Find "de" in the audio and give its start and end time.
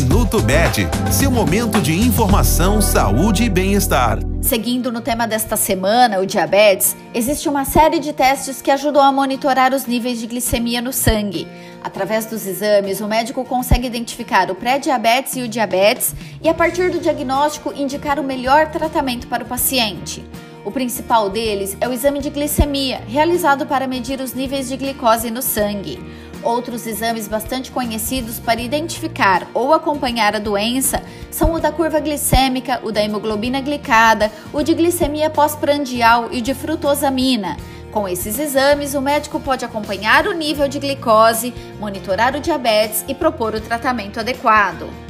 1.78-1.92, 7.98-8.14, 10.18-10.26, 22.20-22.28, 24.68-24.76, 34.62-34.74, 36.42-36.52, 40.68-40.78